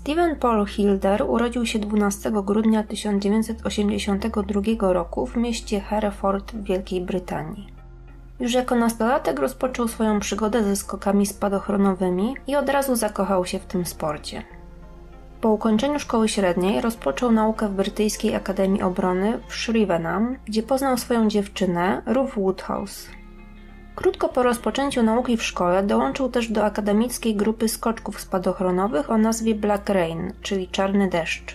Steven 0.00 0.36
Paul 0.36 0.66
Hilder 0.66 1.22
urodził 1.22 1.66
się 1.66 1.78
12 1.78 2.32
grudnia 2.44 2.82
1982 2.82 4.92
roku 4.92 5.26
w 5.26 5.36
mieście 5.36 5.80
Hereford 5.80 6.52
w 6.52 6.64
Wielkiej 6.64 7.00
Brytanii. 7.00 7.66
Już 8.40 8.52
jako 8.52 8.74
nastolatek 8.74 9.38
rozpoczął 9.38 9.88
swoją 9.88 10.20
przygodę 10.20 10.64
ze 10.64 10.76
skokami 10.76 11.26
spadochronowymi 11.26 12.34
i 12.46 12.56
od 12.56 12.68
razu 12.68 12.96
zakochał 12.96 13.44
się 13.44 13.58
w 13.58 13.66
tym 13.66 13.86
sporcie. 13.86 14.42
Po 15.40 15.48
ukończeniu 15.48 15.98
szkoły 15.98 16.28
średniej 16.28 16.80
rozpoczął 16.80 17.32
naukę 17.32 17.68
w 17.68 17.74
Brytyjskiej 17.74 18.34
Akademii 18.34 18.82
Obrony 18.82 19.38
w 19.48 19.54
Shrivenham, 19.54 20.36
gdzie 20.44 20.62
poznał 20.62 20.98
swoją 20.98 21.28
dziewczynę 21.28 22.02
Ruth 22.06 22.34
Woodhouse. 22.34 23.19
Krótko 24.00 24.28
po 24.28 24.42
rozpoczęciu 24.42 25.02
nauki 25.02 25.36
w 25.36 25.42
szkole 25.42 25.82
dołączył 25.82 26.28
też 26.28 26.48
do 26.48 26.64
akademickiej 26.64 27.36
grupy 27.36 27.68
skoczków 27.68 28.20
spadochronowych 28.20 29.10
o 29.10 29.18
nazwie 29.18 29.54
Black 29.54 29.88
Rain, 29.88 30.32
czyli 30.42 30.68
Czarny 30.68 31.08
Deszcz. 31.08 31.54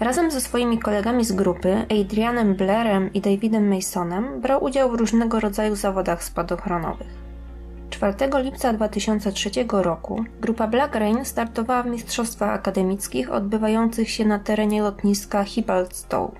Razem 0.00 0.30
ze 0.30 0.40
swoimi 0.40 0.78
kolegami 0.78 1.24
z 1.24 1.32
grupy, 1.32 1.86
Adrianem 2.00 2.54
Blairem 2.54 3.12
i 3.12 3.20
Davidem 3.20 3.74
Masonem, 3.74 4.40
brał 4.40 4.64
udział 4.64 4.90
w 4.90 4.94
różnego 4.94 5.40
rodzaju 5.40 5.76
zawodach 5.76 6.24
spadochronowych. 6.24 7.08
4 7.90 8.14
lipca 8.42 8.72
2003 8.72 9.50
roku 9.70 10.24
grupa 10.40 10.66
Black 10.66 10.94
Rain 10.94 11.24
startowała 11.24 11.82
w 11.82 11.86
mistrzostwach 11.86 12.50
akademickich 12.50 13.32
odbywających 13.32 14.10
się 14.10 14.24
na 14.24 14.38
terenie 14.38 14.82
lotniska 14.82 15.44
Hibalstow. 15.44 16.30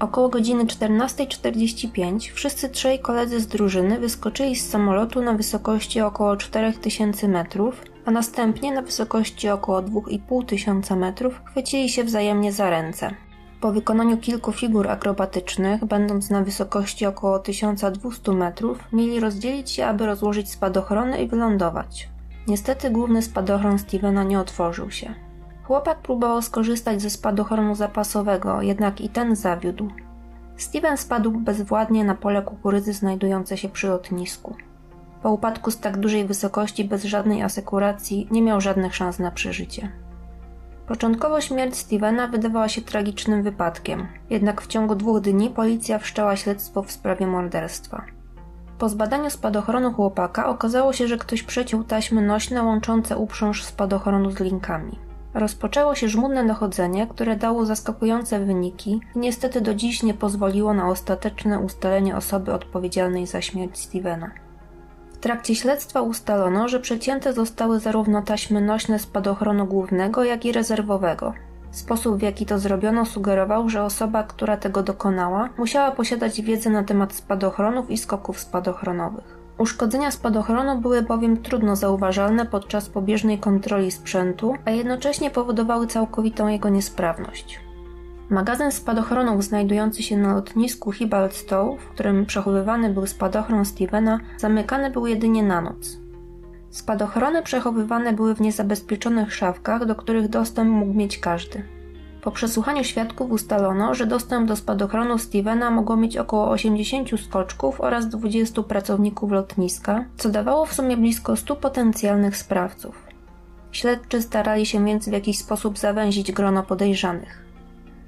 Około 0.00 0.28
godziny 0.28 0.64
14.45 0.64 2.32
wszyscy 2.32 2.68
trzej 2.68 2.98
koledzy 2.98 3.40
z 3.40 3.46
drużyny 3.46 3.98
wyskoczyli 3.98 4.56
z 4.56 4.70
samolotu 4.70 5.22
na 5.22 5.34
wysokości 5.34 6.00
około 6.00 6.36
4000 6.36 7.28
metrów, 7.28 7.82
a 8.04 8.10
następnie 8.10 8.72
na 8.72 8.82
wysokości 8.82 9.48
około 9.48 9.82
2500 9.82 10.98
metrów 10.98 11.40
chwycili 11.44 11.88
się 11.88 12.04
wzajemnie 12.04 12.52
za 12.52 12.70
ręce. 12.70 13.10
Po 13.60 13.72
wykonaniu 13.72 14.16
kilku 14.16 14.52
figur 14.52 14.88
akrobatycznych, 14.88 15.84
będąc 15.84 16.30
na 16.30 16.42
wysokości 16.42 17.06
około 17.06 17.38
1200 17.38 18.32
metrów, 18.32 18.78
mieli 18.92 19.20
rozdzielić 19.20 19.70
się, 19.70 19.86
aby 19.86 20.06
rozłożyć 20.06 20.50
spadochrony 20.50 21.22
i 21.22 21.28
wylądować. 21.28 22.08
Niestety 22.46 22.90
główny 22.90 23.22
spadochron 23.22 23.78
Stevena 23.78 24.24
nie 24.24 24.40
otworzył 24.40 24.90
się. 24.90 25.14
Chłopak 25.70 25.98
próbował 25.98 26.42
skorzystać 26.42 27.02
ze 27.02 27.10
spadochronu 27.10 27.74
zapasowego, 27.74 28.62
jednak 28.62 29.00
i 29.00 29.08
ten 29.08 29.36
zawiódł. 29.36 29.88
Steven 30.56 30.96
spadł 30.96 31.30
bezwładnie 31.30 32.04
na 32.04 32.14
pole 32.14 32.42
kukurydzy 32.42 32.92
znajdujące 32.92 33.56
się 33.56 33.68
przy 33.68 33.88
lotnisku. 33.88 34.56
Po 35.22 35.32
upadku 35.32 35.70
z 35.70 35.80
tak 35.80 35.96
dużej 35.96 36.24
wysokości 36.24 36.84
bez 36.84 37.04
żadnej 37.04 37.42
asekuracji 37.42 38.28
nie 38.30 38.42
miał 38.42 38.60
żadnych 38.60 38.96
szans 38.96 39.18
na 39.18 39.30
przeżycie. 39.30 39.92
Początkowo 40.86 41.40
śmierć 41.40 41.76
Stevena 41.76 42.26
wydawała 42.26 42.68
się 42.68 42.82
tragicznym 42.82 43.42
wypadkiem, 43.42 44.06
jednak 44.30 44.60
w 44.60 44.66
ciągu 44.66 44.94
dwóch 44.94 45.20
dni 45.20 45.50
policja 45.50 45.98
wszczęła 45.98 46.36
śledztwo 46.36 46.82
w 46.82 46.92
sprawie 46.92 47.26
morderstwa. 47.26 48.04
Po 48.78 48.88
zbadaniu 48.88 49.30
spadochronu 49.30 49.92
chłopaka 49.92 50.46
okazało 50.46 50.92
się, 50.92 51.08
że 51.08 51.18
ktoś 51.18 51.42
przeciął 51.42 51.84
taśmy 51.84 52.22
nośne 52.22 52.62
łączące 52.62 53.16
uprząż 53.16 53.64
spadochronu 53.64 54.30
z 54.30 54.40
linkami. 54.40 55.09
Rozpoczęło 55.34 55.94
się 55.94 56.08
żmudne 56.08 56.46
dochodzenie, 56.46 57.06
które 57.06 57.36
dało 57.36 57.66
zaskakujące 57.66 58.40
wyniki 58.40 59.00
i 59.16 59.18
niestety 59.18 59.60
do 59.60 59.74
dziś 59.74 60.02
nie 60.02 60.14
pozwoliło 60.14 60.74
na 60.74 60.88
ostateczne 60.88 61.58
ustalenie 61.58 62.16
osoby 62.16 62.52
odpowiedzialnej 62.52 63.26
za 63.26 63.40
śmierć 63.40 63.78
Stevena. 63.78 64.30
W 65.12 65.18
trakcie 65.18 65.54
śledztwa 65.54 66.02
ustalono, 66.02 66.68
że 66.68 66.80
przecięte 66.80 67.32
zostały 67.32 67.80
zarówno 67.80 68.22
taśmy 68.22 68.60
nośne 68.60 68.98
spadochronu 68.98 69.66
głównego, 69.66 70.24
jak 70.24 70.44
i 70.44 70.52
rezerwowego. 70.52 71.34
Sposób 71.70 72.16
w 72.16 72.22
jaki 72.22 72.46
to 72.46 72.58
zrobiono 72.58 73.06
sugerował, 73.06 73.68
że 73.68 73.84
osoba, 73.84 74.22
która 74.22 74.56
tego 74.56 74.82
dokonała, 74.82 75.48
musiała 75.58 75.90
posiadać 75.90 76.40
wiedzę 76.40 76.70
na 76.70 76.84
temat 76.84 77.12
spadochronów 77.12 77.90
i 77.90 77.98
skoków 77.98 78.40
spadochronowych. 78.40 79.39
Uszkodzenia 79.60 80.10
spadochronu 80.10 80.80
były 80.80 81.02
bowiem 81.02 81.36
trudno 81.36 81.76
zauważalne 81.76 82.46
podczas 82.46 82.88
pobieżnej 82.88 83.38
kontroli 83.38 83.90
sprzętu, 83.90 84.54
a 84.64 84.70
jednocześnie 84.70 85.30
powodowały 85.30 85.86
całkowitą 85.86 86.48
jego 86.48 86.68
niesprawność. 86.68 87.60
Magazyn 88.30 88.72
spadochronów 88.72 89.44
znajdujący 89.44 90.02
się 90.02 90.16
na 90.16 90.34
lotnisku 90.34 90.92
Hibalstow, 90.92 91.80
w 91.80 91.88
którym 91.88 92.26
przechowywany 92.26 92.90
był 92.90 93.06
spadochron 93.06 93.64
Stevena, 93.64 94.20
zamykany 94.36 94.90
był 94.90 95.06
jedynie 95.06 95.42
na 95.42 95.60
noc. 95.60 95.98
Spadochrony 96.70 97.42
przechowywane 97.42 98.12
były 98.12 98.34
w 98.34 98.40
niezabezpieczonych 98.40 99.34
szafkach, 99.34 99.86
do 99.86 99.94
których 99.94 100.28
dostęp 100.28 100.70
mógł 100.70 100.92
mieć 100.92 101.18
każdy. 101.18 101.62
Po 102.22 102.30
przesłuchaniu 102.30 102.84
świadków 102.84 103.30
ustalono, 103.30 103.94
że 103.94 104.06
dostęp 104.06 104.48
do 104.48 104.56
spadochronu 104.56 105.18
Stevena 105.18 105.70
mogło 105.70 105.96
mieć 105.96 106.16
około 106.16 106.50
80 106.50 107.20
skoczków 107.20 107.80
oraz 107.80 108.08
20 108.08 108.62
pracowników 108.62 109.30
lotniska, 109.32 110.04
co 110.16 110.28
dawało 110.28 110.66
w 110.66 110.74
sumie 110.74 110.96
blisko 110.96 111.36
100 111.36 111.56
potencjalnych 111.56 112.36
sprawców. 112.36 113.02
Śledczy 113.72 114.22
starali 114.22 114.66
się 114.66 114.84
więc 114.84 115.08
w 115.08 115.12
jakiś 115.12 115.38
sposób 115.38 115.78
zawęzić 115.78 116.32
grono 116.32 116.62
podejrzanych. 116.62 117.44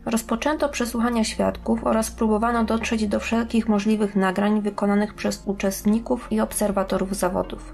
Rozpoczęto 0.05 0.69
przesłuchania 0.69 1.25
świadków 1.25 1.87
oraz 1.87 2.11
próbowano 2.11 2.65
dotrzeć 2.65 3.07
do 3.07 3.21
wszelkich 3.21 3.69
możliwych 3.69 4.17
nagrań 4.17 4.61
wykonanych 4.61 5.15
przez 5.15 5.43
uczestników 5.47 6.33
i 6.33 6.41
obserwatorów 6.41 7.17
zawodów. 7.17 7.73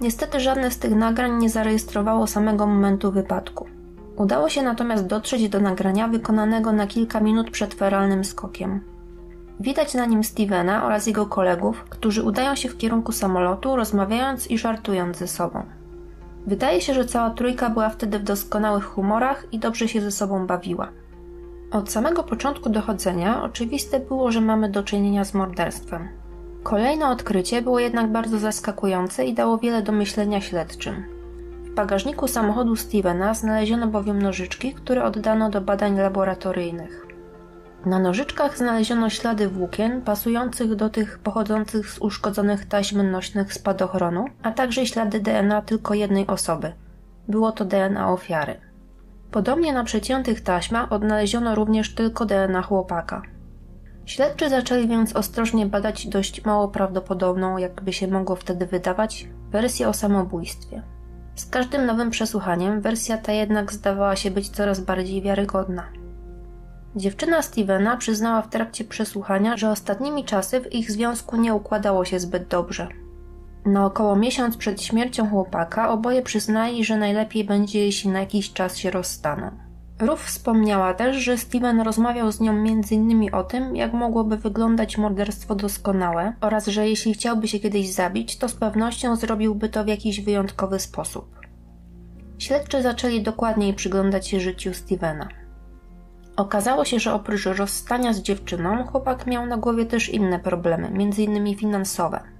Niestety 0.00 0.40
żadne 0.40 0.70
z 0.70 0.78
tych 0.78 0.94
nagrań 0.94 1.38
nie 1.38 1.50
zarejestrowało 1.50 2.26
samego 2.26 2.66
momentu 2.66 3.12
wypadku. 3.12 3.75
Udało 4.16 4.48
się 4.48 4.62
natomiast 4.62 5.06
dotrzeć 5.06 5.48
do 5.48 5.60
nagrania 5.60 6.08
wykonanego 6.08 6.72
na 6.72 6.86
kilka 6.86 7.20
minut 7.20 7.50
przed 7.50 7.74
feralnym 7.74 8.24
skokiem. 8.24 8.80
Widać 9.60 9.94
na 9.94 10.06
nim 10.06 10.24
Stevena 10.24 10.84
oraz 10.84 11.06
jego 11.06 11.26
kolegów, 11.26 11.84
którzy 11.84 12.22
udają 12.22 12.54
się 12.54 12.68
w 12.68 12.76
kierunku 12.76 13.12
samolotu, 13.12 13.76
rozmawiając 13.76 14.50
i 14.50 14.58
żartując 14.58 15.16
ze 15.16 15.28
sobą. 15.28 15.62
Wydaje 16.46 16.80
się, 16.80 16.94
że 16.94 17.04
cała 17.04 17.30
trójka 17.30 17.70
była 17.70 17.88
wtedy 17.88 18.18
w 18.18 18.22
doskonałych 18.22 18.84
humorach 18.84 19.46
i 19.52 19.58
dobrze 19.58 19.88
się 19.88 20.00
ze 20.00 20.10
sobą 20.10 20.46
bawiła. 20.46 20.88
Od 21.70 21.90
samego 21.90 22.22
początku 22.22 22.70
dochodzenia 22.70 23.42
oczywiste 23.42 24.00
było, 24.00 24.32
że 24.32 24.40
mamy 24.40 24.68
do 24.68 24.82
czynienia 24.82 25.24
z 25.24 25.34
morderstwem. 25.34 26.08
Kolejne 26.62 27.08
odkrycie 27.08 27.62
było 27.62 27.78
jednak 27.78 28.12
bardzo 28.12 28.38
zaskakujące 28.38 29.24
i 29.26 29.34
dało 29.34 29.58
wiele 29.58 29.82
do 29.82 29.92
myślenia 29.92 30.40
śledczym 30.40 31.15
bagażniku 31.76 32.28
samochodu 32.28 32.76
Stevena 32.76 33.34
znaleziono 33.34 33.86
bowiem 33.86 34.22
nożyczki, 34.22 34.74
które 34.74 35.04
oddano 35.04 35.50
do 35.50 35.60
badań 35.60 35.98
laboratoryjnych. 35.98 37.06
Na 37.86 37.98
nożyczkach 37.98 38.58
znaleziono 38.58 39.10
ślady 39.10 39.48
włókien 39.48 40.02
pasujących 40.02 40.74
do 40.74 40.90
tych 40.90 41.18
pochodzących 41.18 41.90
z 41.90 41.98
uszkodzonych 41.98 42.64
taśm 42.64 43.10
nośnych 43.10 43.54
spadochronu, 43.54 44.24
a 44.42 44.50
także 44.50 44.86
ślady 44.86 45.20
DNA 45.20 45.62
tylko 45.62 45.94
jednej 45.94 46.26
osoby. 46.26 46.72
Było 47.28 47.52
to 47.52 47.64
DNA 47.64 48.12
ofiary. 48.12 48.60
Podobnie 49.30 49.72
na 49.72 49.84
przeciętych 49.84 50.40
taśmach 50.40 50.92
odnaleziono 50.92 51.54
również 51.54 51.94
tylko 51.94 52.26
DNA 52.26 52.62
chłopaka. 52.62 53.22
Śledczy 54.06 54.48
zaczęli 54.48 54.88
więc 54.88 55.16
ostrożnie 55.16 55.66
badać 55.66 56.06
dość 56.06 56.44
mało 56.44 56.68
prawdopodobną, 56.68 57.58
jakby 57.58 57.92
się 57.92 58.08
mogło 58.08 58.36
wtedy 58.36 58.66
wydawać, 58.66 59.28
wersję 59.50 59.88
o 59.88 59.92
samobójstwie. 59.92 60.95
Z 61.36 61.46
każdym 61.46 61.86
nowym 61.86 62.10
przesłuchaniem 62.10 62.80
wersja 62.80 63.18
ta 63.18 63.32
jednak 63.32 63.72
zdawała 63.72 64.16
się 64.16 64.30
być 64.30 64.48
coraz 64.48 64.80
bardziej 64.80 65.22
wiarygodna. 65.22 65.84
Dziewczyna 66.96 67.42
Stevena 67.42 67.96
przyznała 67.96 68.42
w 68.42 68.50
trakcie 68.50 68.84
przesłuchania, 68.84 69.56
że 69.56 69.70
ostatnimi 69.70 70.24
czasy 70.24 70.60
w 70.60 70.72
ich 70.72 70.90
związku 70.90 71.36
nie 71.36 71.54
układało 71.54 72.04
się 72.04 72.20
zbyt 72.20 72.48
dobrze. 72.48 72.88
Na 73.66 73.86
około 73.86 74.16
miesiąc 74.16 74.56
przed 74.56 74.82
śmiercią 74.82 75.30
chłopaka 75.30 75.88
oboje 75.88 76.22
przyznali, 76.22 76.84
że 76.84 76.96
najlepiej 76.96 77.44
będzie, 77.44 77.84
jeśli 77.84 78.10
na 78.10 78.20
jakiś 78.20 78.52
czas 78.52 78.76
się 78.76 78.90
rozstaną. 78.90 79.50
Ruth 80.00 80.22
wspomniała 80.22 80.94
też, 80.94 81.16
że 81.16 81.38
Steven 81.38 81.80
rozmawiał 81.80 82.32
z 82.32 82.40
nią 82.40 82.52
m.in. 82.52 83.34
o 83.34 83.44
tym, 83.44 83.76
jak 83.76 83.92
mogłoby 83.92 84.36
wyglądać 84.36 84.98
morderstwo 84.98 85.54
doskonałe 85.54 86.32
oraz 86.40 86.66
że 86.66 86.88
jeśli 86.88 87.14
chciałby 87.14 87.48
się 87.48 87.58
kiedyś 87.60 87.92
zabić, 87.92 88.38
to 88.38 88.48
z 88.48 88.54
pewnością 88.54 89.16
zrobiłby 89.16 89.68
to 89.68 89.84
w 89.84 89.88
jakiś 89.88 90.20
wyjątkowy 90.20 90.78
sposób. 90.78 91.35
Śledczy 92.38 92.82
zaczęli 92.82 93.22
dokładniej 93.22 93.74
przyglądać 93.74 94.28
się 94.28 94.40
życiu 94.40 94.74
Stevena. 94.74 95.28
Okazało 96.36 96.84
się, 96.84 96.98
że 96.98 97.14
oprócz 97.14 97.46
rozstania 97.46 98.12
z 98.12 98.22
dziewczyną, 98.22 98.84
chłopak 98.84 99.26
miał 99.26 99.46
na 99.46 99.56
głowie 99.56 99.86
też 99.86 100.08
inne 100.08 100.38
problemy, 100.38 100.86
m.in. 100.86 101.56
finansowe– 101.56 102.20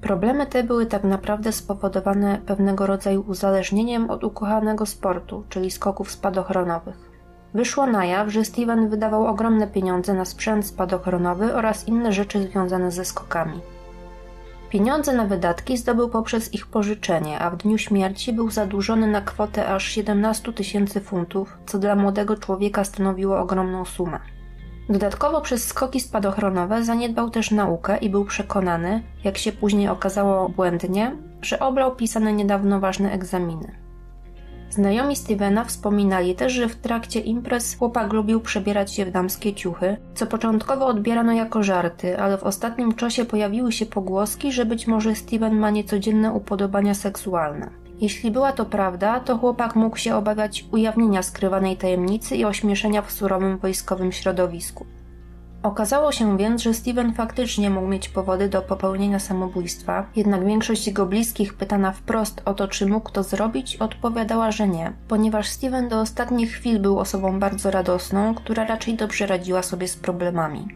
Problemy 0.00 0.46
te 0.46 0.64
były 0.64 0.86
tak 0.86 1.04
naprawdę 1.04 1.52
spowodowane 1.52 2.38
pewnego 2.46 2.86
rodzaju 2.86 3.24
uzależnieniem 3.28 4.10
od 4.10 4.24
ukochanego 4.24 4.86
sportu, 4.86 5.44
czyli 5.48 5.70
skoków 5.70 6.10
spadochronowych. 6.10 7.10
Wyszło 7.54 7.86
na 7.86 8.04
jaw, 8.04 8.28
że 8.28 8.44
Steven 8.44 8.88
wydawał 8.88 9.26
ogromne 9.26 9.66
pieniądze 9.66 10.14
na 10.14 10.24
sprzęt 10.24 10.66
spadochronowy 10.66 11.54
oraz 11.54 11.88
inne 11.88 12.12
rzeczy 12.12 12.42
związane 12.42 12.90
ze 12.90 13.04
skokami. 13.04 13.60
Pieniądze 14.70 15.12
na 15.12 15.24
wydatki 15.24 15.76
zdobył 15.76 16.08
poprzez 16.08 16.54
ich 16.54 16.66
pożyczenie, 16.66 17.38
a 17.38 17.50
w 17.50 17.56
dniu 17.56 17.78
śmierci 17.78 18.32
był 18.32 18.50
zadłużony 18.50 19.06
na 19.06 19.20
kwotę 19.20 19.68
aż 19.68 19.84
17 19.84 20.52
tysięcy 20.52 21.00
funtów, 21.00 21.58
co 21.66 21.78
dla 21.78 21.96
młodego 21.96 22.36
człowieka 22.36 22.84
stanowiło 22.84 23.38
ogromną 23.38 23.84
sumę. 23.84 24.18
Dodatkowo 24.88 25.40
przez 25.40 25.66
skoki 25.66 26.00
spadochronowe 26.00 26.84
zaniedbał 26.84 27.30
też 27.30 27.50
naukę 27.50 27.96
i 27.96 28.10
był 28.10 28.24
przekonany, 28.24 29.02
jak 29.24 29.38
się 29.38 29.52
później 29.52 29.88
okazało 29.88 30.48
błędnie, 30.48 31.16
że 31.42 31.58
oblał 31.58 31.96
pisane 31.96 32.32
niedawno 32.32 32.80
ważne 32.80 33.12
egzaminy. 33.12 33.79
Znajomi 34.70 35.16
Stevena 35.16 35.64
wspominali 35.64 36.34
też, 36.34 36.52
że 36.52 36.68
w 36.68 36.76
trakcie 36.76 37.20
imprez 37.20 37.76
chłopak 37.78 38.12
lubił 38.12 38.40
przebierać 38.40 38.94
się 38.94 39.04
w 39.04 39.10
damskie 39.10 39.54
ciuchy, 39.54 39.96
co 40.14 40.26
początkowo 40.26 40.86
odbierano 40.86 41.32
jako 41.32 41.62
żarty, 41.62 42.18
ale 42.20 42.38
w 42.38 42.44
ostatnim 42.44 42.94
czasie 42.94 43.24
pojawiły 43.24 43.72
się 43.72 43.86
pogłoski, 43.86 44.52
że 44.52 44.64
być 44.64 44.86
może 44.86 45.14
Steven 45.14 45.58
ma 45.58 45.70
niecodzienne 45.70 46.32
upodobania 46.32 46.94
seksualne. 46.94 47.70
Jeśli 48.00 48.30
była 48.30 48.52
to 48.52 48.64
prawda, 48.64 49.20
to 49.20 49.38
chłopak 49.38 49.76
mógł 49.76 49.96
się 49.96 50.14
obawiać 50.14 50.64
ujawnienia 50.72 51.22
skrywanej 51.22 51.76
tajemnicy 51.76 52.36
i 52.36 52.44
ośmieszenia 52.44 53.02
w 53.02 53.12
surowym 53.12 53.58
wojskowym 53.58 54.12
środowisku. 54.12 54.86
Okazało 55.62 56.12
się 56.12 56.36
więc, 56.36 56.62
że 56.62 56.74
Steven 56.74 57.14
faktycznie 57.14 57.70
mógł 57.70 57.86
mieć 57.86 58.08
powody 58.08 58.48
do 58.48 58.62
popełnienia 58.62 59.18
samobójstwa, 59.18 60.06
jednak 60.16 60.46
większość 60.46 60.86
jego 60.86 61.06
bliskich 61.06 61.54
pytana 61.54 61.92
wprost 61.92 62.42
o 62.44 62.54
to, 62.54 62.68
czy 62.68 62.86
mógł 62.86 63.10
to 63.10 63.22
zrobić, 63.22 63.76
odpowiadała, 63.76 64.50
że 64.50 64.68
nie, 64.68 64.92
ponieważ 65.08 65.48
Steven 65.48 65.88
do 65.88 66.00
ostatnich 66.00 66.52
chwil 66.52 66.80
był 66.80 66.98
osobą 66.98 67.40
bardzo 67.40 67.70
radosną, 67.70 68.34
która 68.34 68.64
raczej 68.64 68.94
dobrze 68.94 69.26
radziła 69.26 69.62
sobie 69.62 69.88
z 69.88 69.96
problemami. 69.96 70.68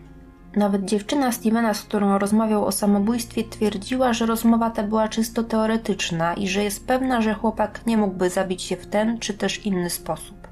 Nawet 0.56 0.84
dziewczyna 0.84 1.32
Stevena, 1.32 1.74
z 1.74 1.82
którą 1.82 2.18
rozmawiał 2.18 2.64
o 2.64 2.72
samobójstwie, 2.72 3.44
twierdziła, 3.44 4.12
że 4.12 4.26
rozmowa 4.26 4.70
ta 4.70 4.82
była 4.82 5.08
czysto 5.08 5.44
teoretyczna 5.44 6.34
i 6.34 6.48
że 6.48 6.64
jest 6.64 6.86
pewna, 6.86 7.22
że 7.22 7.34
chłopak 7.34 7.86
nie 7.86 7.96
mógłby 7.96 8.30
zabić 8.30 8.62
się 8.62 8.76
w 8.76 8.86
ten 8.86 9.18
czy 9.18 9.34
też 9.34 9.66
inny 9.66 9.90
sposób. 9.90 10.48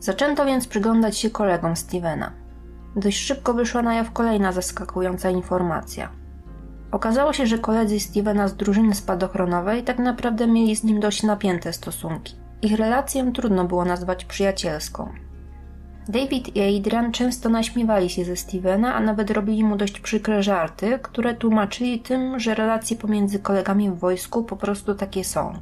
Zaczęto 0.00 0.46
więc 0.46 0.66
przyglądać 0.66 1.18
się 1.18 1.30
kolegom 1.30 1.76
Stevena. 1.76 2.32
Dość 2.96 3.18
szybko 3.18 3.54
wyszła 3.54 3.82
na 3.82 3.94
jaw 3.94 4.12
kolejna 4.12 4.52
zaskakująca 4.52 5.30
informacja. 5.30 6.08
Okazało 6.92 7.32
się, 7.32 7.46
że 7.46 7.58
koledzy 7.58 8.00
Stevena 8.00 8.48
z 8.48 8.56
drużyny 8.56 8.94
spadochronowej 8.94 9.84
tak 9.84 9.98
naprawdę 9.98 10.46
mieli 10.46 10.76
z 10.76 10.84
nim 10.84 11.00
dość 11.00 11.22
napięte 11.22 11.72
stosunki. 11.72 12.34
Ich 12.62 12.78
relację 12.78 13.32
trudno 13.32 13.64
było 13.64 13.84
nazwać 13.84 14.24
przyjacielską. 14.24 15.12
David 16.08 16.56
i 16.56 16.78
Adrian 16.78 17.12
często 17.12 17.48
naśmiewali 17.48 18.10
się 18.10 18.24
ze 18.24 18.36
Stevena, 18.36 18.94
a 18.94 19.00
nawet 19.00 19.30
robili 19.30 19.64
mu 19.64 19.76
dość 19.76 20.00
przykre 20.00 20.42
żarty, 20.42 20.98
które 21.02 21.34
tłumaczyli 21.34 22.00
tym, 22.00 22.40
że 22.40 22.54
relacje 22.54 22.96
pomiędzy 22.96 23.38
kolegami 23.38 23.90
w 23.90 23.98
wojsku 23.98 24.44
po 24.44 24.56
prostu 24.56 24.94
takie 24.94 25.24
są. 25.24 25.52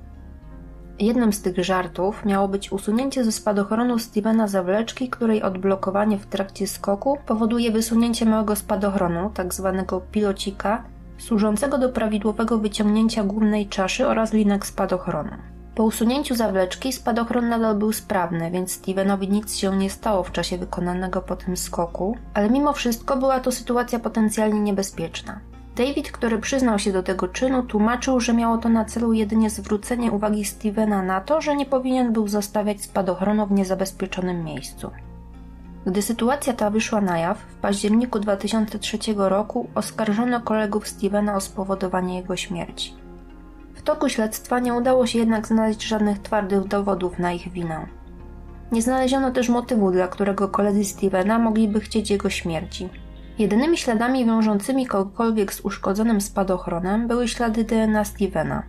Jednym 1.00 1.32
z 1.32 1.42
tych 1.42 1.64
żartów 1.64 2.24
miało 2.24 2.48
być 2.48 2.72
usunięcie 2.72 3.24
ze 3.24 3.32
spadochronu 3.32 3.98
Stevena 3.98 4.48
zawleczki, 4.48 5.08
której 5.08 5.42
odblokowanie 5.42 6.18
w 6.18 6.26
trakcie 6.26 6.66
skoku 6.66 7.18
powoduje 7.26 7.70
wysunięcie 7.70 8.26
małego 8.26 8.56
spadochronu, 8.56 9.30
tzw. 9.36 9.84
Tak 9.88 10.00
pilocika, 10.12 10.84
służącego 11.18 11.78
do 11.78 11.88
prawidłowego 11.88 12.58
wyciągnięcia 12.58 13.24
głównej 13.24 13.68
czaszy 13.68 14.06
oraz 14.06 14.32
linek 14.32 14.66
spadochronu. 14.66 15.30
Po 15.74 15.84
usunięciu 15.84 16.34
zawleczki 16.34 16.92
spadochron 16.92 17.48
nadal 17.48 17.74
był 17.74 17.92
sprawny, 17.92 18.50
więc 18.50 18.72
Stevenowi 18.72 19.28
nic 19.28 19.56
się 19.56 19.76
nie 19.76 19.90
stało 19.90 20.22
w 20.22 20.32
czasie 20.32 20.58
wykonanego 20.58 21.22
po 21.22 21.36
tym 21.36 21.56
skoku, 21.56 22.16
ale 22.34 22.50
mimo 22.50 22.72
wszystko 22.72 23.16
była 23.16 23.40
to 23.40 23.52
sytuacja 23.52 23.98
potencjalnie 23.98 24.60
niebezpieczna. 24.60 25.40
David, 25.78 26.12
który 26.12 26.38
przyznał 26.38 26.78
się 26.78 26.92
do 26.92 27.02
tego 27.02 27.28
czynu, 27.28 27.62
tłumaczył, 27.62 28.20
że 28.20 28.34
miało 28.34 28.58
to 28.58 28.68
na 28.68 28.84
celu 28.84 29.12
jedynie 29.12 29.50
zwrócenie 29.50 30.12
uwagi 30.12 30.44
Stevena 30.44 31.02
na 31.02 31.20
to, 31.20 31.40
że 31.40 31.56
nie 31.56 31.66
powinien 31.66 32.12
był 32.12 32.28
zostawiać 32.28 32.82
spadochronu 32.82 33.46
w 33.46 33.52
niezabezpieczonym 33.52 34.44
miejscu. 34.44 34.90
Gdy 35.86 36.02
sytuacja 36.02 36.52
ta 36.52 36.70
wyszła 36.70 37.00
na 37.00 37.18
jaw, 37.18 37.38
w 37.38 37.54
październiku 37.54 38.18
2003 38.18 38.98
roku 39.16 39.68
oskarżono 39.74 40.40
kolegów 40.40 40.88
Stevena 40.88 41.36
o 41.36 41.40
spowodowanie 41.40 42.16
jego 42.16 42.36
śmierci. 42.36 42.94
W 43.74 43.82
toku 43.82 44.08
śledztwa 44.08 44.58
nie 44.58 44.74
udało 44.74 45.06
się 45.06 45.18
jednak 45.18 45.46
znaleźć 45.46 45.82
żadnych 45.82 46.18
twardych 46.18 46.64
dowodów 46.64 47.18
na 47.18 47.32
ich 47.32 47.52
winę. 47.52 47.86
Nie 48.72 48.82
znaleziono 48.82 49.30
też 49.30 49.48
motywu, 49.48 49.90
dla 49.90 50.08
którego 50.08 50.48
koledzy 50.48 50.84
Stevena 50.84 51.38
mogliby 51.38 51.80
chcieć 51.80 52.10
jego 52.10 52.30
śmierci. 52.30 52.88
Jedynymi 53.38 53.78
śladami 53.78 54.26
wiążącymi 54.26 54.86
kogokolwiek 54.86 55.52
z 55.52 55.60
uszkodzonym 55.60 56.20
spadochronem 56.20 57.08
były 57.08 57.28
ślady 57.28 57.64
DNA 57.64 58.04
Stevena. 58.04 58.62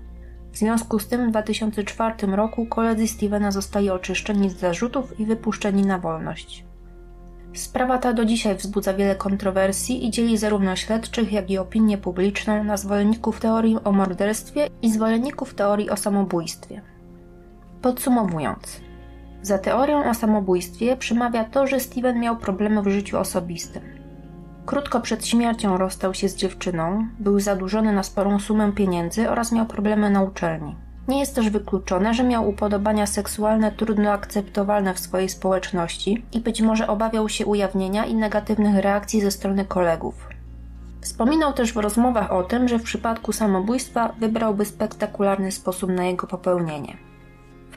W 0.51 0.57
związku 0.57 0.99
z 0.99 1.07
tym 1.07 1.27
w 1.27 1.29
2004 1.29 2.27
roku 2.27 2.65
koledzy 2.65 3.07
Stevena 3.07 3.51
zostali 3.51 3.89
oczyszczeni 3.89 4.49
z 4.49 4.57
zarzutów 4.57 5.19
i 5.19 5.25
wypuszczeni 5.25 5.85
na 5.85 5.99
wolność. 5.99 6.65
Sprawa 7.53 7.97
ta 7.97 8.13
do 8.13 8.25
dzisiaj 8.25 8.55
wzbudza 8.55 8.93
wiele 8.93 9.15
kontrowersji 9.15 10.07
i 10.07 10.11
dzieli 10.11 10.37
zarówno 10.37 10.75
śledczych, 10.75 11.31
jak 11.31 11.49
i 11.49 11.57
opinię 11.57 11.97
publiczną 11.97 12.63
na 12.63 12.77
zwolenników 12.77 13.39
teorii 13.39 13.77
o 13.83 13.91
morderstwie 13.91 14.67
i 14.81 14.91
zwolenników 14.91 15.53
teorii 15.53 15.89
o 15.89 15.97
samobójstwie. 15.97 16.81
Podsumowując, 17.81 18.81
za 19.41 19.57
teorią 19.57 20.09
o 20.09 20.13
samobójstwie 20.13 20.97
przemawia 20.97 21.43
to, 21.43 21.67
że 21.67 21.79
Steven 21.79 22.19
miał 22.19 22.37
problemy 22.37 22.81
w 22.81 22.87
życiu 22.87 23.19
osobistym. 23.19 23.98
Krótko 24.69 25.01
przed 25.01 25.27
śmiercią 25.27 25.77
rozstał 25.77 26.13
się 26.13 26.29
z 26.29 26.35
dziewczyną, 26.35 27.07
był 27.19 27.39
zadłużony 27.39 27.93
na 27.93 28.03
sporą 28.03 28.39
sumę 28.39 28.71
pieniędzy 28.71 29.29
oraz 29.29 29.51
miał 29.51 29.65
problemy 29.65 30.09
na 30.09 30.21
uczelni. 30.21 30.75
Nie 31.07 31.19
jest 31.19 31.35
też 31.35 31.49
wykluczone, 31.49 32.13
że 32.13 32.23
miał 32.23 32.49
upodobania 32.49 33.05
seksualne 33.05 33.71
trudno 33.71 34.11
akceptowalne 34.11 34.93
w 34.93 34.99
swojej 34.99 35.29
społeczności 35.29 36.25
i 36.31 36.39
być 36.39 36.61
może 36.61 36.87
obawiał 36.87 37.29
się 37.29 37.45
ujawnienia 37.45 38.05
i 38.05 38.15
negatywnych 38.15 38.75
reakcji 38.75 39.21
ze 39.21 39.31
strony 39.31 39.65
kolegów. 39.65 40.27
Wspominał 41.01 41.53
też 41.53 41.73
w 41.73 41.77
rozmowach 41.77 42.31
o 42.31 42.43
tym, 42.43 42.67
że 42.67 42.79
w 42.79 42.83
przypadku 42.83 43.31
samobójstwa 43.31 44.13
wybrałby 44.19 44.65
spektakularny 44.65 45.51
sposób 45.51 45.89
na 45.89 46.05
jego 46.05 46.27
popełnienie. 46.27 47.08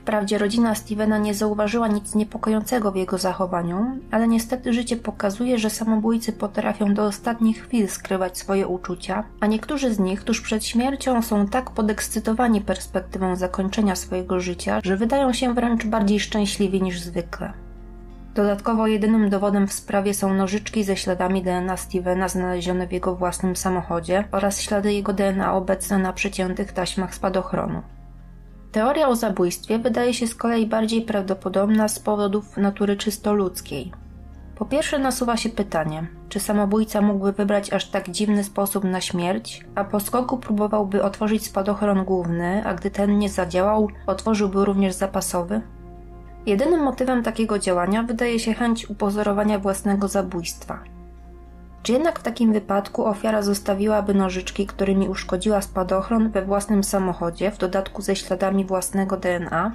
Wprawdzie 0.03 0.39
rodzina 0.39 0.75
Stevena 0.75 1.19
nie 1.19 1.35
zauważyła 1.35 1.89
nic 1.89 2.15
niepokojącego 2.15 2.93
w 2.93 2.97
jego 2.97 3.19
zachowaniu, 3.19 3.99
ale 4.11 4.29
niestety 4.29 4.73
życie 4.73 4.97
pokazuje, 4.97 5.59
że 5.59 5.71
samobójcy 5.71 6.33
potrafią 6.33 6.95
do 6.95 7.05
ostatnich 7.05 7.65
chwil 7.65 7.89
skrywać 7.89 8.39
swoje 8.39 8.67
uczucia, 8.67 9.25
a 9.41 9.47
niektórzy 9.47 9.95
z 9.95 9.99
nich 9.99 10.25
tuż 10.25 10.41
przed 10.41 10.65
śmiercią 10.65 11.23
są 11.23 11.47
tak 11.47 11.71
podekscytowani 11.71 12.61
perspektywą 12.61 13.37
zakończenia 13.37 13.97
swojego 13.97 14.41
życia, 14.41 14.81
że 14.85 14.97
wydają 14.97 15.33
się 15.33 15.55
wręcz 15.55 15.87
bardziej 15.87 16.21
szczęśliwi 16.21 16.83
niż 16.83 17.01
zwykle. 17.01 17.53
Dodatkowo 18.35 18.87
jedynym 18.87 19.31
dowodem 19.31 19.69
w 19.69 19.73
sprawie 19.73 20.15
są 20.15 20.35
nożyczki 20.35 20.85
ze 20.85 20.97
śladami 20.97 21.43
DNA 21.43 21.77
Stevena 21.77 22.29
znalezione 22.29 22.87
w 22.87 22.93
jego 22.93 23.17
własnym 23.17 23.57
samochodzie 23.57 24.25
oraz 24.33 24.61
ślady 24.61 24.93
jego 24.93 25.13
DNA 25.13 25.55
obecne 25.55 25.99
na 25.99 26.13
przeciętych 26.13 26.73
taśmach 26.73 27.15
spadochronu. 27.15 27.83
Teoria 28.73 29.09
o 29.09 29.17
zabójstwie 29.17 29.79
wydaje 29.79 30.15
się 30.15 30.27
z 30.27 30.35
kolei 30.35 30.67
bardziej 30.67 31.03
prawdopodobna 31.03 31.89
z 31.89 31.99
powodów 31.99 32.57
natury 32.57 32.97
czysto 32.97 33.33
ludzkiej. 33.33 33.93
Po 34.57 34.65
pierwsze 34.65 34.99
nasuwa 34.99 35.37
się 35.37 35.49
pytanie, 35.49 36.07
czy 36.29 36.41
samobójca 36.41 37.01
mógłby 37.01 37.33
wybrać 37.33 37.73
aż 37.73 37.91
tak 37.91 38.11
dziwny 38.11 38.45
sposób 38.45 38.85
na 38.85 39.01
śmierć, 39.01 39.65
a 39.75 39.85
po 39.85 40.01
skoku 40.01 40.39
próbowałby 40.39 41.03
otworzyć 41.03 41.47
spadochron 41.47 42.05
główny, 42.05 42.63
a 42.67 42.75
gdy 42.75 42.91
ten 42.91 43.19
nie 43.19 43.29
zadziałał, 43.29 43.89
otworzyłby 44.07 44.65
również 44.65 44.95
zapasowy? 44.95 45.61
Jedynym 46.47 46.83
motywem 46.83 47.23
takiego 47.23 47.59
działania 47.59 48.03
wydaje 48.03 48.39
się 48.39 48.55
chęć 48.55 48.91
upozorowania 48.91 49.59
własnego 49.59 50.09
zabójstwa– 50.09 50.79
czy 51.83 51.93
jednak 51.93 52.19
w 52.19 52.23
takim 52.23 52.53
wypadku 52.53 53.07
ofiara 53.07 53.43
zostawiłaby 53.43 54.15
nożyczki, 54.15 54.67
którymi 54.67 55.09
uszkodziła 55.09 55.63
spadochron 55.63 56.31
we 56.31 56.43
własnym 56.43 56.85
samochodzie, 56.85 57.51
w 57.51 57.59
dodatku 57.59 58.03
ze 58.03 58.17
śladami 58.17 58.65
własnego 58.65 59.17
DNA? 59.17 59.73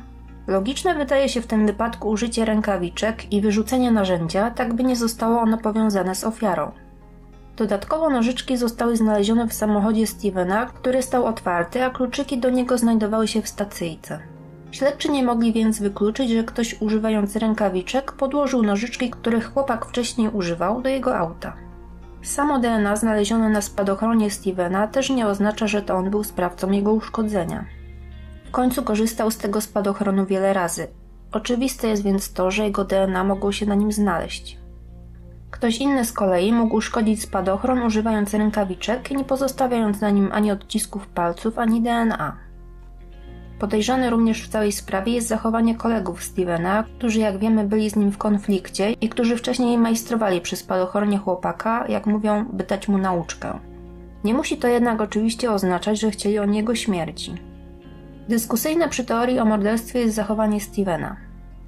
Logiczne 0.48 0.96
wydaje 0.96 1.30
się 1.30 1.42
w 1.42 1.48
tym 1.48 1.68
wypadku 1.68 2.10
użycie 2.10 2.46
rękawiczek 2.46 3.34
i 3.34 3.42
wyrzucenie 3.42 3.92
narzędzia, 3.92 4.52
tak 4.52 4.74
by 4.74 4.84
nie 4.84 4.96
zostało 4.96 5.42
ono 5.42 5.58
powiązane 5.58 6.16
z 6.16 6.24
ofiarą. 6.24 6.72
Dodatkowo 7.58 8.10
nożyczki 8.10 8.58
zostały 8.58 8.98
znalezione 8.98 9.48
w 9.48 9.54
samochodzie 9.54 10.08
Stevena, 10.08 10.66
który 10.66 11.02
stał 11.02 11.26
otwarty, 11.26 11.84
a 11.84 11.90
kluczyki 11.90 12.38
do 12.38 12.50
niego 12.50 12.78
znajdowały 12.78 13.28
się 13.28 13.42
w 13.42 13.48
stacyjce. 13.48 14.20
Śledczy 14.72 15.12
nie 15.12 15.24
mogli 15.24 15.54
więc 15.54 15.80
wykluczyć, 15.80 16.30
że 16.30 16.44
ktoś 16.44 16.82
używając 16.82 17.36
rękawiczek 17.36 18.12
podłożył 18.12 18.64
nożyczki, 18.64 19.10
których 19.10 19.54
chłopak 19.54 19.86
wcześniej 19.86 20.30
używał, 20.30 20.82
do 20.82 20.90
jego 20.90 21.18
auta. 21.18 21.67
Samo 22.28 22.60
DNA 22.60 22.96
znalezione 22.96 23.50
na 23.50 23.62
spadochronie 23.62 24.32
Stevena 24.32 24.88
też 24.88 25.10
nie 25.10 25.28
oznacza, 25.28 25.68
że 25.68 25.82
to 25.82 25.96
on 25.96 26.10
był 26.10 26.24
sprawcą 26.24 26.72
jego 26.72 26.94
uszkodzenia. 26.94 27.66
W 28.48 28.52
końcu 28.52 28.84
korzystał 28.84 29.32
z 29.32 29.38
tego 29.38 29.62
spadochronu 29.62 30.26
wiele 30.26 30.54
razy. 30.54 30.88
Oczywiste 31.32 31.88
jest 31.88 32.04
więc 32.04 32.34
to, 32.34 32.52
że 32.52 32.64
jego 32.64 32.86
DNA 32.86 33.24
mogło 33.24 33.52
się 33.52 33.66
na 33.66 33.76
nim 33.76 33.92
znaleźć. 33.92 34.58
Ktoś 35.52 35.78
inny 35.78 36.06
z 36.06 36.14
kolei 36.14 36.54
mógł 36.54 36.76
uszkodzić 36.76 37.22
spadochron 37.22 37.84
używając 37.84 38.34
rękawiczek, 38.34 39.12
nie 39.12 39.24
pozostawiając 39.24 40.02
na 40.02 40.10
nim 40.10 40.30
ani 40.32 40.52
odcisków 40.52 41.08
palców, 41.08 41.60
ani 41.60 41.82
DNA. 41.82 42.38
Podejrzane 43.60 44.10
również 44.10 44.44
w 44.44 44.48
całej 44.48 44.72
sprawie 44.72 45.14
jest 45.14 45.28
zachowanie 45.28 45.76
kolegów 45.76 46.24
Stevena, 46.24 46.84
którzy 46.98 47.20
jak 47.20 47.38
wiemy 47.38 47.64
byli 47.64 47.90
z 47.90 47.96
nim 47.96 48.12
w 48.12 48.18
konflikcie 48.18 48.92
i 48.92 49.10
którzy 49.10 49.38
wcześniej 49.38 49.78
majstrowali 49.78 50.42
przy 50.42 50.56
spadochronie 50.56 51.18
chłopaka, 51.18 51.88
jak 51.88 52.06
mówią, 52.06 52.46
by 52.54 52.64
dać 52.64 52.88
mu 52.88 52.98
nauczkę. 52.98 53.60
Nie 54.24 54.34
musi 54.34 54.58
to 54.58 54.68
jednak 54.68 55.02
oczywiście 55.02 55.52
oznaczać, 55.52 56.00
że 56.00 56.12
chcieli 56.12 56.40
on 56.40 56.54
jego 56.54 56.76
śmierci. 56.76 57.34
Dyskusyjne 58.30 58.90
przy 58.90 59.06
teorii 59.06 59.40
o 59.40 59.46
morderstwie 59.46 60.00
jest 60.00 60.16
zachowanie 60.16 60.62
Stevena. 60.62 61.16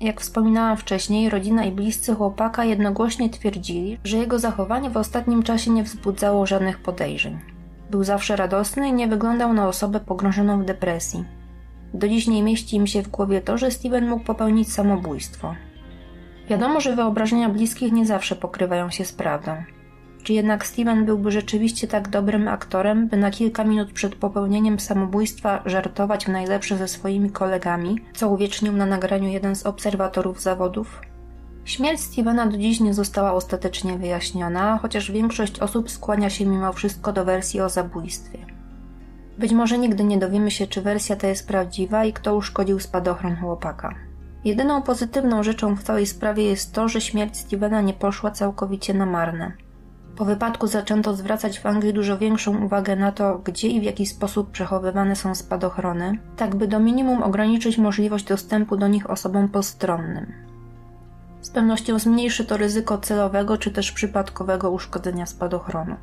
Jak 0.01 0.21
wspominałam 0.21 0.77
wcześniej, 0.77 1.29
rodzina 1.29 1.65
i 1.65 1.71
bliscy 1.71 2.15
chłopaka 2.15 2.65
jednogłośnie 2.65 3.29
twierdzili, 3.29 3.97
że 4.03 4.17
jego 4.17 4.39
zachowanie 4.39 4.89
w 4.89 4.97
ostatnim 4.97 5.43
czasie 5.43 5.71
nie 5.71 5.83
wzbudzało 5.83 6.45
żadnych 6.45 6.79
podejrzeń. 6.79 7.39
Był 7.91 8.03
zawsze 8.03 8.35
radosny 8.35 8.87
i 8.87 8.93
nie 8.93 9.07
wyglądał 9.07 9.53
na 9.53 9.67
osobę 9.67 9.99
pogrążoną 9.99 10.61
w 10.61 10.65
depresji. 10.65 11.38
Do 11.93 12.07
dziś 12.07 12.27
nie 12.27 12.43
mieści 12.43 12.75
im 12.75 12.87
się 12.87 13.01
w 13.01 13.07
głowie 13.07 13.41
to, 13.41 13.57
że 13.57 13.71
Steven 13.71 14.09
mógł 14.09 14.23
popełnić 14.23 14.73
samobójstwo. 14.73 15.55
Wiadomo, 16.49 16.81
że 16.81 16.95
wyobrażenia 16.95 17.49
bliskich 17.49 17.91
nie 17.91 18.05
zawsze 18.05 18.35
pokrywają 18.35 18.89
się 18.89 19.05
z 19.05 19.13
prawdą. 19.13 19.51
Czy 20.23 20.33
jednak 20.33 20.65
Steven 20.65 21.05
byłby 21.05 21.31
rzeczywiście 21.31 21.87
tak 21.87 22.09
dobrym 22.09 22.47
aktorem, 22.47 23.07
by 23.07 23.17
na 23.17 23.31
kilka 23.31 23.63
minut 23.63 23.91
przed 23.91 24.15
popełnieniem 24.15 24.79
samobójstwa 24.79 25.61
żartować 25.65 26.25
w 26.25 26.29
najlepsze 26.29 26.77
ze 26.77 26.87
swoimi 26.87 27.31
kolegami, 27.31 27.97
co 28.13 28.29
uwiecznił 28.29 28.73
na 28.73 28.85
nagraniu 28.85 29.29
jeden 29.29 29.55
z 29.55 29.65
obserwatorów 29.65 30.41
zawodów? 30.41 31.01
Śmierć 31.65 31.99
Stevena 31.99 32.47
do 32.47 32.57
dziś 32.57 32.79
nie 32.79 32.93
została 32.93 33.33
ostatecznie 33.33 33.97
wyjaśniona, 33.97 34.79
chociaż 34.81 35.11
większość 35.11 35.59
osób 35.59 35.91
skłania 35.91 36.29
się 36.29 36.45
mimo 36.45 36.73
wszystko 36.73 37.13
do 37.13 37.25
wersji 37.25 37.61
o 37.61 37.69
zabójstwie. 37.69 38.58
Być 39.39 39.51
może 39.51 39.77
nigdy 39.77 40.03
nie 40.03 40.17
dowiemy 40.17 40.51
się, 40.51 40.67
czy 40.67 40.81
wersja 40.81 41.15
ta 41.15 41.27
jest 41.27 41.47
prawdziwa 41.47 42.05
i 42.05 42.13
kto 42.13 42.35
uszkodził 42.35 42.79
spadochron 42.79 43.35
chłopaka. 43.35 43.95
Jedyną 44.45 44.81
pozytywną 44.81 45.43
rzeczą 45.43 45.75
w 45.75 45.83
całej 45.83 46.05
sprawie 46.05 46.43
jest 46.43 46.73
to, 46.73 46.89
że 46.89 47.01
śmierć 47.01 47.37
Stevena 47.37 47.81
nie 47.81 47.93
poszła 47.93 48.31
całkowicie 48.31 48.93
na 48.93 49.05
marne. 49.05 49.51
Po 50.15 50.25
wypadku 50.25 50.67
zaczęto 50.67 51.15
zwracać 51.15 51.59
w 51.59 51.65
Anglii 51.65 51.93
dużo 51.93 52.17
większą 52.17 52.65
uwagę 52.65 52.95
na 52.95 53.11
to, 53.11 53.41
gdzie 53.43 53.67
i 53.67 53.79
w 53.79 53.83
jaki 53.83 54.05
sposób 54.05 54.51
przechowywane 54.51 55.15
są 55.15 55.35
spadochrony, 55.35 56.19
tak 56.37 56.55
by 56.55 56.67
do 56.67 56.79
minimum 56.79 57.23
ograniczyć 57.23 57.77
możliwość 57.77 58.25
dostępu 58.25 58.77
do 58.77 58.87
nich 58.87 59.09
osobom 59.09 59.49
postronnym. 59.49 60.33
Z 61.41 61.49
pewnością 61.49 61.99
zmniejszy 61.99 62.45
to 62.45 62.57
ryzyko 62.57 62.97
celowego 62.97 63.57
czy 63.57 63.71
też 63.71 63.91
przypadkowego 63.91 64.71
uszkodzenia 64.71 65.25
spadochronu. 65.25 65.95